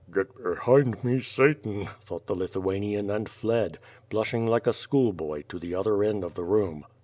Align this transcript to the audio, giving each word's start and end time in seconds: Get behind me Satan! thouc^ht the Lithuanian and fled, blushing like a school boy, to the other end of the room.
Get 0.11 0.35
behind 0.43 1.03
me 1.03 1.19
Satan! 1.19 1.87
thouc^ht 2.07 2.25
the 2.25 2.33
Lithuanian 2.33 3.11
and 3.11 3.29
fled, 3.29 3.77
blushing 4.09 4.47
like 4.47 4.65
a 4.65 4.73
school 4.73 5.13
boy, 5.13 5.43
to 5.43 5.59
the 5.59 5.75
other 5.75 6.03
end 6.03 6.23
of 6.23 6.33
the 6.33 6.43
room. 6.43 6.85